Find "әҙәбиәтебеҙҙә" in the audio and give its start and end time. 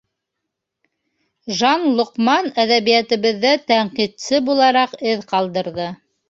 2.63-3.53